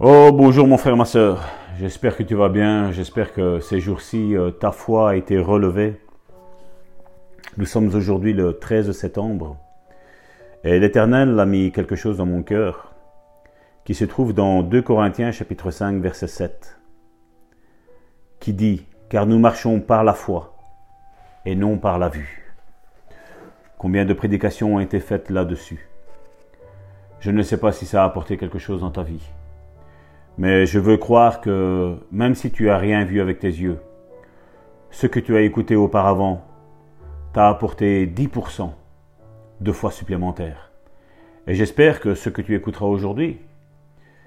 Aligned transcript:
Oh, 0.00 0.30
bonjour 0.32 0.66
mon 0.66 0.78
frère, 0.78 0.96
ma 0.96 1.04
soeur. 1.04 1.46
J'espère 1.78 2.16
que 2.16 2.22
tu 2.22 2.34
vas 2.34 2.48
bien. 2.48 2.90
J'espère 2.92 3.32
que 3.32 3.60
ces 3.60 3.78
jours-ci, 3.78 4.34
euh, 4.34 4.50
ta 4.50 4.72
foi 4.72 5.10
a 5.10 5.16
été 5.16 5.38
relevée. 5.38 6.00
Nous 7.58 7.66
sommes 7.66 7.94
aujourd'hui 7.94 8.32
le 8.32 8.58
13 8.58 8.90
septembre. 8.92 9.58
Et 10.64 10.80
l'Éternel 10.80 11.38
a 11.38 11.44
mis 11.44 11.72
quelque 11.72 11.94
chose 11.94 12.16
dans 12.16 12.26
mon 12.26 12.42
cœur 12.42 12.94
qui 13.84 13.94
se 13.94 14.04
trouve 14.04 14.32
dans 14.32 14.62
2 14.62 14.80
Corinthiens 14.80 15.30
chapitre 15.30 15.70
5 15.70 16.00
verset 16.00 16.26
7 16.26 16.78
qui 18.40 18.54
dit 18.54 18.86
Car 19.10 19.26
nous 19.26 19.38
marchons 19.38 19.80
par 19.80 20.04
la 20.04 20.14
foi 20.14 20.56
et 21.44 21.54
non 21.54 21.76
par 21.76 21.98
la 21.98 22.08
vue. 22.08 22.54
Combien 23.76 24.04
de 24.04 24.14
prédications 24.14 24.76
ont 24.76 24.80
été 24.80 25.00
faites 25.00 25.28
là-dessus? 25.28 25.86
Je 27.20 27.30
ne 27.30 27.42
sais 27.42 27.58
pas 27.58 27.72
si 27.72 27.84
ça 27.84 28.02
a 28.02 28.06
apporté 28.06 28.36
quelque 28.36 28.58
chose 28.58 28.80
dans 28.80 28.90
ta 28.90 29.02
vie. 29.02 29.22
Mais 30.38 30.66
je 30.66 30.78
veux 30.78 30.96
croire 30.96 31.40
que 31.40 31.96
même 32.10 32.34
si 32.34 32.50
tu 32.50 32.70
as 32.70 32.78
rien 32.78 33.04
vu 33.04 33.20
avec 33.20 33.38
tes 33.38 33.48
yeux, 33.48 33.78
ce 34.90 35.06
que 35.06 35.20
tu 35.20 35.36
as 35.36 35.42
écouté 35.42 35.76
auparavant 35.76 36.42
t'a 37.32 37.48
apporté 37.48 38.06
10% 38.06 38.70
de 39.60 39.72
foi 39.72 39.90
supplémentaire. 39.90 40.70
Et 41.46 41.54
j'espère 41.54 42.00
que 42.00 42.14
ce 42.14 42.28
que 42.28 42.42
tu 42.42 42.54
écouteras 42.54 42.86
aujourd'hui, 42.86 43.40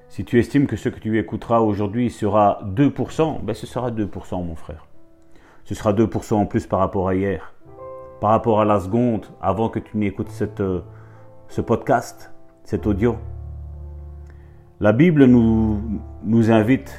si 0.10 0.26
tu 0.26 0.40
estimes 0.40 0.68
que 0.68 0.76
ce 0.76 0.90
que 0.90 1.00
tu 1.00 1.18
écouteras 1.18 1.60
aujourd'hui 1.60 2.10
sera 2.10 2.62
2%, 2.66 3.42
ben 3.44 3.54
ce 3.54 3.68
sera 3.68 3.92
2% 3.92 4.46
mon 4.46 4.56
frère. 4.56 4.88
Ce 5.64 5.74
sera 5.74 5.94
2% 5.94 6.34
en 6.36 6.46
plus 6.46 6.68
par 6.68 6.80
rapport 6.80 7.10
à 7.10 7.16
hier. 7.16 7.54
Par 8.22 8.30
rapport 8.30 8.62
à 8.62 8.66
la 8.66 8.80
seconde 8.80 9.26
avant 9.42 9.70
que 9.70 9.80
tu 9.80 9.98
n'écoutes 9.98 10.32
euh, 10.60 10.82
ce 11.50 11.62
podcast, 11.62 12.32
cet 12.64 12.88
audio. 12.88 13.18
La 14.82 14.92
Bible 14.92 15.24
nous, 15.24 16.52
invite 16.52 16.94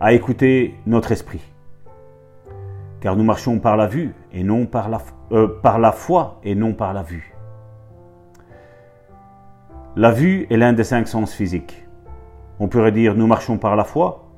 à 0.00 0.12
écouter 0.12 0.74
notre 0.84 1.12
esprit. 1.12 1.40
Car 3.00 3.16
nous 3.16 3.24
marchons 3.24 3.58
par 3.58 3.78
la 3.78 3.86
vue 3.86 4.14
et 4.32 4.44
non 4.44 4.66
par 4.66 4.90
la, 4.90 5.00
euh, 5.32 5.48
par 5.62 5.78
la 5.78 5.92
foi 5.92 6.38
et 6.44 6.54
non 6.54 6.74
par 6.74 6.92
la 6.92 7.02
vue. 7.02 7.34
La 9.96 10.10
vue 10.10 10.46
est 10.50 10.58
l'un 10.58 10.74
des 10.74 10.84
cinq 10.84 11.08
sens 11.08 11.32
physiques. 11.32 11.86
On 12.58 12.68
pourrait 12.68 12.92
dire 12.92 13.14
nous 13.14 13.26
marchons 13.26 13.56
par 13.56 13.76
la 13.76 13.84
foi, 13.84 14.28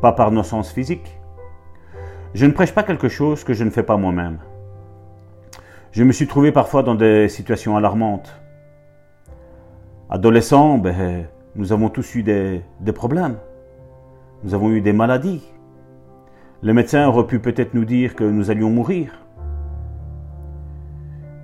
pas 0.00 0.12
par 0.12 0.30
nos 0.30 0.42
sens 0.42 0.72
physiques. 0.72 1.20
Je 2.32 2.46
ne 2.46 2.52
prêche 2.52 2.72
pas 2.72 2.84
quelque 2.84 3.08
chose 3.08 3.44
que 3.44 3.52
je 3.52 3.64
ne 3.64 3.70
fais 3.70 3.82
pas 3.82 3.98
moi-même. 3.98 4.38
Je 5.92 6.04
me 6.04 6.12
suis 6.12 6.26
trouvé 6.26 6.52
parfois 6.52 6.82
dans 6.82 6.94
des 6.94 7.28
situations 7.28 7.76
alarmantes. 7.76 8.40
Adolescent, 10.08 10.78
ben, 10.78 11.26
nous 11.58 11.72
avons 11.72 11.88
tous 11.88 12.14
eu 12.14 12.22
des, 12.22 12.62
problèmes. 12.94 13.36
Nous 14.44 14.54
avons 14.54 14.70
eu 14.70 14.80
des 14.80 14.92
maladies. 14.92 15.42
Les 16.62 16.72
médecins 16.72 17.08
auraient 17.08 17.26
pu 17.26 17.40
peut-être 17.40 17.74
nous 17.74 17.84
dire 17.84 18.14
que 18.14 18.22
nous 18.22 18.52
allions 18.52 18.70
mourir. 18.70 19.10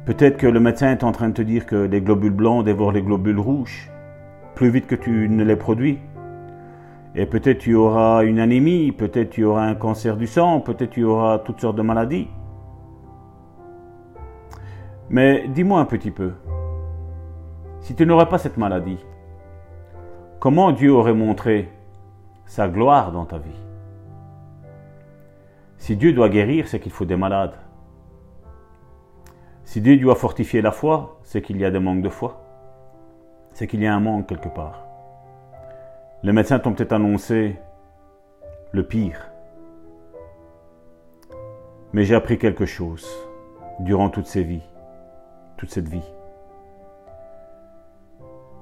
Peut-être 0.06 0.36
que 0.36 0.46
le 0.46 0.60
médecin 0.60 0.92
est 0.92 1.02
en 1.02 1.10
train 1.10 1.30
de 1.30 1.34
te 1.34 1.42
dire 1.42 1.66
que 1.66 1.74
les 1.74 2.00
globules 2.00 2.32
blancs 2.32 2.64
dévorent 2.64 2.92
les 2.92 3.02
globules 3.02 3.40
rouges 3.40 3.90
plus 4.54 4.70
vite 4.70 4.86
que 4.86 4.94
tu 4.94 5.28
ne 5.28 5.42
les 5.42 5.56
produis. 5.56 5.98
Et 7.16 7.26
peut-être 7.26 7.58
tu 7.58 7.74
auras 7.74 8.22
une 8.22 8.38
anémie, 8.38 8.92
peut-être 8.92 9.30
tu 9.30 9.44
auras 9.44 9.66
un 9.66 9.74
cancer 9.74 10.16
du 10.16 10.28
sang, 10.28 10.60
peut-être 10.60 10.90
tu 10.90 11.02
auras 11.02 11.38
toutes 11.40 11.60
sortes 11.60 11.76
de 11.76 11.82
maladies. 11.82 12.28
Mais 15.10 15.48
dis-moi 15.48 15.80
un 15.80 15.86
petit 15.86 16.12
peu, 16.12 16.32
si 17.80 17.96
tu 17.96 18.06
n'aurais 18.06 18.28
pas 18.28 18.38
cette 18.38 18.58
maladie, 18.58 18.98
Comment 20.44 20.72
Dieu 20.72 20.92
aurait 20.92 21.14
montré 21.14 21.70
sa 22.44 22.68
gloire 22.68 23.12
dans 23.12 23.24
ta 23.24 23.38
vie? 23.38 23.62
Si 25.78 25.96
Dieu 25.96 26.12
doit 26.12 26.28
guérir, 26.28 26.68
c'est 26.68 26.80
qu'il 26.80 26.92
faut 26.92 27.06
des 27.06 27.16
malades. 27.16 27.54
Si 29.64 29.80
Dieu 29.80 29.96
doit 29.96 30.16
fortifier 30.16 30.60
la 30.60 30.70
foi, 30.70 31.18
c'est 31.22 31.40
qu'il 31.40 31.56
y 31.56 31.64
a 31.64 31.70
des 31.70 31.78
manques 31.78 32.02
de 32.02 32.10
foi. 32.10 32.44
C'est 33.52 33.66
qu'il 33.66 33.82
y 33.82 33.86
a 33.86 33.94
un 33.94 34.00
manque 34.00 34.26
quelque 34.26 34.50
part. 34.50 34.84
Les 36.22 36.32
médecins 36.32 36.58
t'ont 36.58 36.74
peut-être 36.74 36.92
annoncé 36.92 37.56
le 38.72 38.86
pire. 38.86 39.30
Mais 41.94 42.04
j'ai 42.04 42.16
appris 42.16 42.36
quelque 42.36 42.66
chose 42.66 43.08
durant 43.80 44.10
toutes 44.10 44.26
ces 44.26 44.44
vies, 44.44 44.68
toute 45.56 45.70
cette 45.70 45.88
vie. 45.88 46.13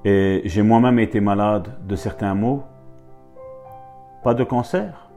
Et 0.05 0.41
j'ai 0.45 0.61
moi-même 0.61 0.99
été 0.99 1.21
malade 1.21 1.69
de 1.87 1.95
certains 1.95 2.33
maux. 2.33 2.63
Pas 4.23 4.33
de 4.33 4.43
cancer, 4.43 5.09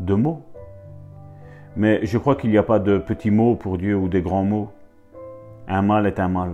de 0.00 0.14
mots. 0.14 0.42
Mais 1.76 2.04
je 2.04 2.18
crois 2.18 2.36
qu'il 2.36 2.50
n'y 2.50 2.58
a 2.58 2.62
pas 2.62 2.78
de 2.78 2.98
petits 2.98 3.30
mots 3.30 3.56
pour 3.56 3.78
Dieu 3.78 3.96
ou 3.96 4.08
des 4.08 4.22
grands 4.22 4.44
mots. 4.44 4.70
Un 5.66 5.82
mal 5.82 6.06
est 6.06 6.20
un 6.20 6.28
mal. 6.28 6.52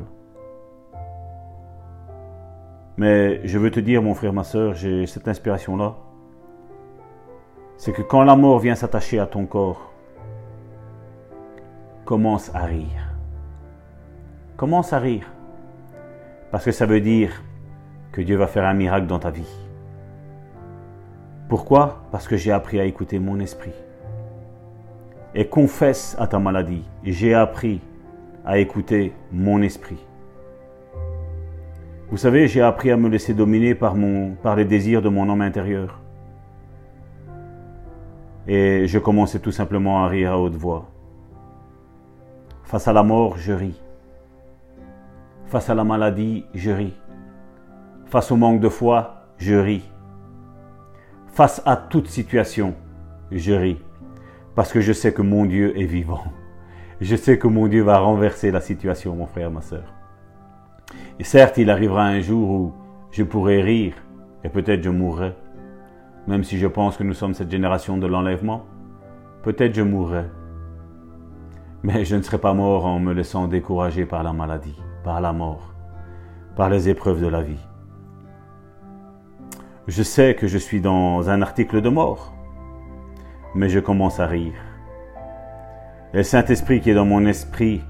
Mais 2.96 3.40
je 3.46 3.58
veux 3.58 3.70
te 3.70 3.80
dire, 3.80 4.02
mon 4.02 4.14
frère, 4.14 4.32
ma 4.32 4.44
soeur, 4.44 4.74
j'ai 4.74 5.06
cette 5.06 5.26
inspiration-là. 5.26 5.96
C'est 7.76 7.92
que 7.92 8.02
quand 8.02 8.22
la 8.22 8.36
mort 8.36 8.58
vient 8.58 8.74
s'attacher 8.74 9.18
à 9.18 9.26
ton 9.26 9.46
corps, 9.46 9.90
commence 12.04 12.54
à 12.54 12.64
rire. 12.64 13.14
Commence 14.56 14.92
à 14.92 14.98
rire. 14.98 15.32
Parce 16.50 16.64
que 16.64 16.72
ça 16.72 16.86
veut 16.86 17.00
dire 17.00 17.42
que 18.12 18.20
Dieu 18.20 18.36
va 18.36 18.46
faire 18.46 18.64
un 18.64 18.74
miracle 18.74 19.06
dans 19.06 19.18
ta 19.18 19.30
vie. 19.30 19.48
Pourquoi? 21.48 22.02
Parce 22.10 22.26
que 22.28 22.36
j'ai 22.36 22.52
appris 22.52 22.80
à 22.80 22.84
écouter 22.84 23.18
mon 23.18 23.38
esprit. 23.40 23.72
Et 25.34 25.46
confesse 25.46 26.16
à 26.18 26.26
ta 26.26 26.38
maladie, 26.38 26.84
j'ai 27.04 27.34
appris 27.34 27.80
à 28.44 28.58
écouter 28.58 29.12
mon 29.32 29.62
esprit. 29.62 29.98
Vous 32.10 32.16
savez, 32.16 32.48
j'ai 32.48 32.62
appris 32.62 32.90
à 32.90 32.96
me 32.96 33.08
laisser 33.08 33.34
dominer 33.34 33.76
par, 33.76 33.94
mon, 33.94 34.32
par 34.34 34.56
les 34.56 34.64
désirs 34.64 35.02
de 35.02 35.08
mon 35.08 35.28
homme 35.28 35.42
intérieur. 35.42 36.00
Et 38.48 38.88
je 38.88 38.98
commençais 38.98 39.38
tout 39.38 39.52
simplement 39.52 40.04
à 40.04 40.08
rire 40.08 40.32
à 40.32 40.38
haute 40.40 40.56
voix. 40.56 40.88
Face 42.64 42.88
à 42.88 42.92
la 42.92 43.04
mort, 43.04 43.38
je 43.38 43.52
ris. 43.52 43.80
Face 45.50 45.68
à 45.68 45.74
la 45.74 45.82
maladie, 45.82 46.44
je 46.54 46.70
ris. 46.70 46.94
Face 48.06 48.30
au 48.30 48.36
manque 48.36 48.60
de 48.60 48.68
foi, 48.68 49.24
je 49.36 49.56
ris. 49.56 49.82
Face 51.26 51.60
à 51.66 51.76
toute 51.76 52.06
situation, 52.06 52.76
je 53.32 53.52
ris. 53.54 53.82
Parce 54.54 54.72
que 54.72 54.80
je 54.80 54.92
sais 54.92 55.12
que 55.12 55.22
mon 55.22 55.46
Dieu 55.46 55.76
est 55.76 55.86
vivant. 55.86 56.22
Je 57.00 57.16
sais 57.16 57.36
que 57.36 57.48
mon 57.48 57.66
Dieu 57.66 57.82
va 57.82 57.98
renverser 57.98 58.52
la 58.52 58.60
situation, 58.60 59.16
mon 59.16 59.26
frère, 59.26 59.50
ma 59.50 59.60
soeur. 59.60 59.92
Et 61.18 61.24
certes, 61.24 61.58
il 61.58 61.68
arrivera 61.68 62.04
un 62.04 62.20
jour 62.20 62.48
où 62.48 62.72
je 63.10 63.24
pourrai 63.24 63.60
rire 63.60 63.94
et 64.44 64.50
peut-être 64.50 64.84
je 64.84 64.90
mourrai. 64.90 65.34
Même 66.28 66.44
si 66.44 66.58
je 66.58 66.68
pense 66.68 66.96
que 66.96 67.02
nous 67.02 67.14
sommes 67.14 67.34
cette 67.34 67.50
génération 67.50 67.98
de 67.98 68.06
l'enlèvement, 68.06 68.66
peut-être 69.42 69.74
je 69.74 69.82
mourrai. 69.82 70.26
Mais 71.82 72.04
je 72.04 72.14
ne 72.14 72.22
serai 72.22 72.38
pas 72.38 72.54
mort 72.54 72.86
en 72.86 73.00
me 73.00 73.12
laissant 73.12 73.48
décourager 73.48 74.06
par 74.06 74.22
la 74.22 74.32
maladie 74.32 74.78
par 75.04 75.20
la 75.20 75.32
mort, 75.32 75.72
par 76.56 76.70
les 76.70 76.88
épreuves 76.88 77.20
de 77.20 77.26
la 77.26 77.42
vie. 77.42 77.66
Je 79.86 80.02
sais 80.02 80.34
que 80.34 80.46
je 80.46 80.58
suis 80.58 80.80
dans 80.80 81.30
un 81.30 81.42
article 81.42 81.80
de 81.80 81.88
mort, 81.88 82.34
mais 83.54 83.68
je 83.68 83.80
commence 83.80 84.20
à 84.20 84.26
rire. 84.26 84.54
Et 86.12 86.18
le 86.18 86.22
Saint-Esprit 86.22 86.80
qui 86.80 86.90
est 86.90 86.94
dans 86.94 87.06
mon 87.06 87.26
esprit 87.26 87.82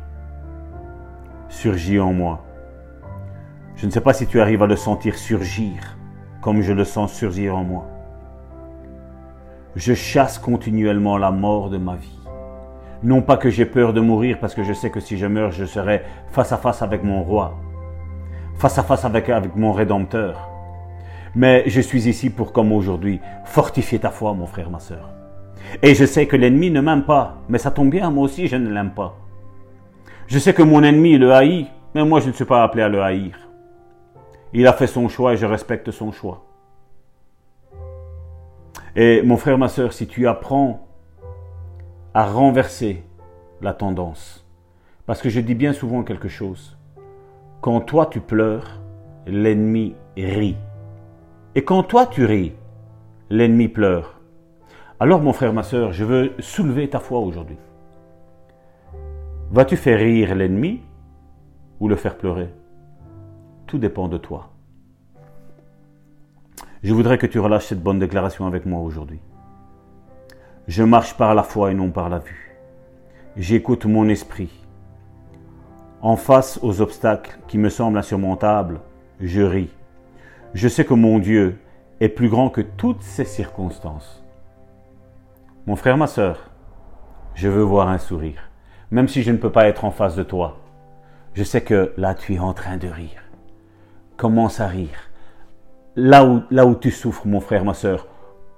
surgit 1.48 1.98
en 1.98 2.12
moi. 2.12 2.44
Je 3.76 3.86
ne 3.86 3.90
sais 3.90 4.00
pas 4.00 4.12
si 4.12 4.26
tu 4.26 4.40
arrives 4.40 4.62
à 4.62 4.66
le 4.66 4.76
sentir 4.76 5.16
surgir 5.16 5.96
comme 6.40 6.62
je 6.62 6.72
le 6.72 6.84
sens 6.84 7.12
surgir 7.12 7.56
en 7.56 7.64
moi. 7.64 7.86
Je 9.76 9.94
chasse 9.94 10.38
continuellement 10.38 11.18
la 11.18 11.30
mort 11.30 11.70
de 11.70 11.78
ma 11.78 11.96
vie. 11.96 12.19
Non 13.02 13.22
pas 13.22 13.38
que 13.38 13.48
j'ai 13.48 13.64
peur 13.64 13.94
de 13.94 14.00
mourir 14.00 14.38
parce 14.38 14.54
que 14.54 14.62
je 14.62 14.74
sais 14.74 14.90
que 14.90 15.00
si 15.00 15.16
je 15.16 15.26
meurs, 15.26 15.52
je 15.52 15.64
serai 15.64 16.02
face 16.28 16.52
à 16.52 16.58
face 16.58 16.82
avec 16.82 17.02
mon 17.02 17.22
roi, 17.22 17.56
face 18.56 18.76
à 18.78 18.82
face 18.82 19.06
avec, 19.06 19.30
mon 19.56 19.72
rédempteur. 19.72 20.48
Mais 21.34 21.62
je 21.66 21.80
suis 21.80 22.08
ici 22.08 22.28
pour, 22.28 22.52
comme 22.52 22.72
aujourd'hui, 22.72 23.20
fortifier 23.44 23.98
ta 23.98 24.10
foi, 24.10 24.34
mon 24.34 24.46
frère, 24.46 24.70
ma 24.70 24.80
soeur. 24.80 25.08
Et 25.82 25.94
je 25.94 26.04
sais 26.04 26.26
que 26.26 26.36
l'ennemi 26.36 26.70
ne 26.70 26.82
m'aime 26.82 27.04
pas, 27.04 27.38
mais 27.48 27.58
ça 27.58 27.70
tombe 27.70 27.90
bien, 27.90 28.10
moi 28.10 28.24
aussi 28.24 28.48
je 28.48 28.56
ne 28.56 28.70
l'aime 28.70 28.90
pas. 28.90 29.16
Je 30.26 30.38
sais 30.38 30.52
que 30.52 30.62
mon 30.62 30.82
ennemi 30.82 31.16
le 31.16 31.32
haït, 31.32 31.68
mais 31.94 32.04
moi 32.04 32.20
je 32.20 32.28
ne 32.28 32.32
suis 32.32 32.44
pas 32.44 32.62
appelé 32.62 32.82
à 32.82 32.88
le 32.88 33.00
haïr. 33.00 33.32
Il 34.52 34.66
a 34.66 34.72
fait 34.74 34.86
son 34.86 35.08
choix 35.08 35.32
et 35.32 35.36
je 35.36 35.46
respecte 35.46 35.90
son 35.90 36.12
choix. 36.12 36.44
Et 38.94 39.22
mon 39.22 39.36
frère, 39.36 39.56
ma 39.56 39.68
soeur, 39.68 39.92
si 39.92 40.06
tu 40.06 40.26
apprends 40.26 40.86
à 42.14 42.24
renverser 42.24 43.04
la 43.60 43.72
tendance. 43.72 44.46
Parce 45.06 45.22
que 45.22 45.28
je 45.28 45.40
dis 45.40 45.54
bien 45.54 45.72
souvent 45.72 46.02
quelque 46.02 46.28
chose. 46.28 46.76
Quand 47.60 47.80
toi 47.80 48.06
tu 48.06 48.20
pleures, 48.20 48.80
l'ennemi 49.26 49.94
rit. 50.16 50.56
Et 51.54 51.62
quand 51.62 51.82
toi 51.82 52.06
tu 52.06 52.24
ris, 52.24 52.52
l'ennemi 53.28 53.68
pleure. 53.68 54.20
Alors 54.98 55.20
mon 55.20 55.32
frère, 55.32 55.52
ma 55.52 55.62
soeur, 55.62 55.92
je 55.92 56.04
veux 56.04 56.32
soulever 56.38 56.88
ta 56.88 56.98
foi 56.98 57.20
aujourd'hui. 57.20 57.58
Vas-tu 59.50 59.76
faire 59.76 59.98
rire 59.98 60.34
l'ennemi 60.34 60.80
ou 61.80 61.88
le 61.88 61.96
faire 61.96 62.16
pleurer? 62.16 62.52
Tout 63.66 63.78
dépend 63.78 64.08
de 64.08 64.18
toi. 64.18 64.50
Je 66.82 66.94
voudrais 66.94 67.18
que 67.18 67.26
tu 67.26 67.38
relâches 67.38 67.66
cette 67.66 67.82
bonne 67.82 67.98
déclaration 67.98 68.46
avec 68.46 68.64
moi 68.64 68.80
aujourd'hui. 68.80 69.20
Je 70.70 70.84
marche 70.84 71.14
par 71.14 71.34
la 71.34 71.42
foi 71.42 71.72
et 71.72 71.74
non 71.74 71.90
par 71.90 72.08
la 72.08 72.20
vue. 72.20 72.56
J'écoute 73.36 73.86
mon 73.86 74.08
esprit. 74.08 74.50
En 76.00 76.14
face 76.14 76.60
aux 76.62 76.80
obstacles 76.80 77.40
qui 77.48 77.58
me 77.58 77.70
semblent 77.70 77.98
insurmontables, 77.98 78.78
je 79.18 79.42
ris. 79.42 79.70
Je 80.54 80.68
sais 80.68 80.84
que 80.84 80.94
mon 80.94 81.18
Dieu 81.18 81.58
est 81.98 82.08
plus 82.08 82.28
grand 82.28 82.50
que 82.50 82.60
toutes 82.60 83.02
ces 83.02 83.24
circonstances. 83.24 84.22
Mon 85.66 85.74
frère, 85.74 85.96
ma 85.96 86.06
soeur, 86.06 86.52
je 87.34 87.48
veux 87.48 87.64
voir 87.64 87.88
un 87.88 87.98
sourire, 87.98 88.48
même 88.92 89.08
si 89.08 89.24
je 89.24 89.32
ne 89.32 89.38
peux 89.38 89.50
pas 89.50 89.66
être 89.66 89.84
en 89.84 89.90
face 89.90 90.14
de 90.14 90.22
toi. 90.22 90.58
Je 91.34 91.42
sais 91.42 91.62
que 91.62 91.92
là, 91.96 92.14
tu 92.14 92.34
es 92.34 92.38
en 92.38 92.52
train 92.52 92.76
de 92.76 92.86
rire. 92.86 93.24
Commence 94.16 94.60
à 94.60 94.68
rire. 94.68 95.10
Là 95.96 96.24
où, 96.24 96.74
tu 96.76 96.92
souffres, 96.92 97.26
mon 97.26 97.40
frère, 97.40 97.64
ma 97.64 97.74
soeur, 97.74 98.06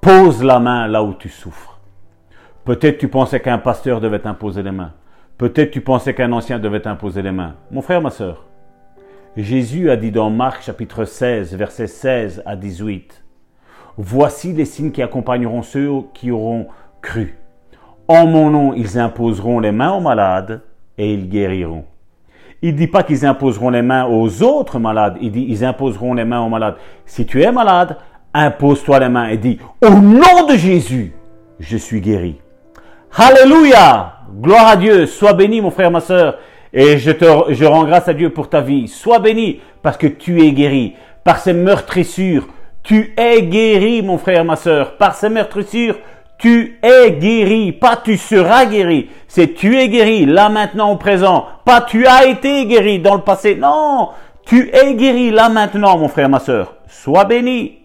pose 0.02 0.44
la 0.44 0.60
main 0.60 0.88
là 0.88 1.02
où 1.02 1.14
tu 1.14 1.30
souffres. 1.30 1.71
Peut-être 2.64 2.98
tu 2.98 3.08
pensais 3.08 3.40
qu'un 3.40 3.58
pasteur 3.58 4.00
devait 4.00 4.20
t'imposer 4.20 4.62
les 4.62 4.70
mains. 4.70 4.92
Peut-être 5.36 5.72
tu 5.72 5.80
pensais 5.80 6.14
qu'un 6.14 6.30
ancien 6.30 6.60
devait 6.60 6.82
t'imposer 6.82 7.20
les 7.20 7.32
mains. 7.32 7.54
Mon 7.72 7.82
frère, 7.82 8.00
ma 8.00 8.10
soeur, 8.10 8.44
Jésus 9.36 9.90
a 9.90 9.96
dit 9.96 10.12
dans 10.12 10.30
Marc 10.30 10.62
chapitre 10.62 11.04
16, 11.04 11.56
versets 11.56 11.88
16 11.88 12.42
à 12.46 12.54
18, 12.54 13.24
Voici 13.96 14.52
les 14.52 14.64
signes 14.64 14.92
qui 14.92 15.02
accompagneront 15.02 15.62
ceux 15.62 15.90
qui 16.14 16.30
auront 16.30 16.68
cru. 17.00 17.36
En 18.06 18.26
mon 18.28 18.50
nom, 18.50 18.74
ils 18.74 18.96
imposeront 18.96 19.58
les 19.58 19.72
mains 19.72 19.94
aux 19.94 20.00
malades 20.00 20.62
et 20.98 21.12
ils 21.12 21.28
guériront. 21.28 21.84
Il 22.62 22.74
ne 22.74 22.78
dit 22.78 22.86
pas 22.86 23.02
qu'ils 23.02 23.26
imposeront 23.26 23.70
les 23.70 23.82
mains 23.82 24.06
aux 24.06 24.42
autres 24.44 24.78
malades, 24.78 25.16
il 25.20 25.32
dit 25.32 25.46
ils 25.48 25.64
imposeront 25.64 26.14
les 26.14 26.24
mains 26.24 26.42
aux 26.42 26.48
malades. 26.48 26.76
Si 27.06 27.26
tu 27.26 27.42
es 27.42 27.50
malade, 27.50 27.96
impose-toi 28.32 29.00
les 29.00 29.08
mains 29.08 29.28
et 29.28 29.36
dis, 29.36 29.58
au 29.84 29.90
nom 29.90 30.46
de 30.48 30.54
Jésus, 30.54 31.12
je 31.58 31.76
suis 31.76 32.00
guéri. 32.00 32.41
Alléluia! 33.14 34.14
Gloire 34.40 34.68
à 34.68 34.76
Dieu! 34.76 35.04
Sois 35.04 35.34
béni, 35.34 35.60
mon 35.60 35.70
frère, 35.70 35.90
ma 35.90 36.00
soeur. 36.00 36.38
Et 36.72 36.96
je 36.96 37.10
te, 37.10 37.26
je 37.52 37.64
rends 37.66 37.84
grâce 37.84 38.08
à 38.08 38.14
Dieu 38.14 38.30
pour 38.30 38.48
ta 38.48 38.62
vie. 38.62 38.88
Sois 38.88 39.18
béni 39.18 39.60
parce 39.82 39.98
que 39.98 40.06
tu 40.06 40.42
es 40.42 40.52
guéri. 40.52 40.94
Par 41.22 41.38
ces 41.38 41.52
meurtrissures, 41.52 42.46
tu 42.82 43.12
es 43.18 43.42
guéri, 43.42 44.00
mon 44.00 44.16
frère, 44.16 44.46
ma 44.46 44.56
soeur. 44.56 44.96
Par 44.96 45.14
ces 45.14 45.28
meurtrissures, 45.28 45.96
tu 46.38 46.78
es 46.82 47.10
guéri. 47.10 47.72
Pas 47.72 48.00
tu 48.02 48.16
seras 48.16 48.64
guéri. 48.64 49.10
C'est 49.28 49.52
tu 49.52 49.78
es 49.78 49.90
guéri, 49.90 50.24
là 50.24 50.48
maintenant 50.48 50.90
au 50.90 50.96
présent. 50.96 51.44
Pas 51.66 51.82
tu 51.82 52.06
as 52.06 52.24
été 52.26 52.64
guéri 52.64 52.98
dans 52.98 53.16
le 53.16 53.20
passé. 53.20 53.56
Non! 53.56 54.08
Tu 54.46 54.70
es 54.72 54.94
guéri 54.94 55.30
là 55.30 55.50
maintenant, 55.50 55.98
mon 55.98 56.08
frère, 56.08 56.30
ma 56.30 56.40
soeur. 56.40 56.76
Sois 56.88 57.26
béni. 57.26 57.81